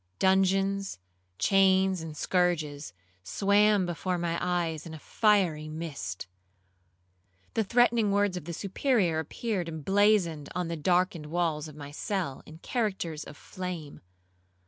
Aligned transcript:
Dungeons, 0.17 0.97
chains, 1.37 2.01
and 2.01 2.17
scourges, 2.17 2.91
swam 3.23 3.85
before 3.85 4.17
my 4.17 4.35
eyes 4.41 4.87
in 4.87 4.95
a 4.95 4.97
fiery 4.97 5.69
mist. 5.69 6.25
The 7.53 7.63
threatening 7.63 8.11
words 8.11 8.35
of 8.35 8.45
the 8.45 8.53
Superior 8.53 9.19
appeared 9.19 9.69
emblazoned 9.69 10.49
on 10.55 10.69
the 10.69 10.75
darkened 10.75 11.27
walls 11.27 11.67
of 11.67 11.75
my 11.75 11.91
cell 11.91 12.41
in 12.47 12.57
characters 12.57 13.23
of 13.25 13.37
flame. 13.37 14.01